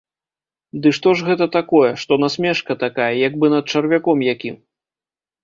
[0.85, 4.55] Ды што ж гэта такое, што насмешка такая, як бы над чарвяком якім!